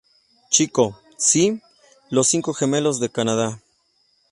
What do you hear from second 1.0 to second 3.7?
Sí, los cinco gemelos del Canadá.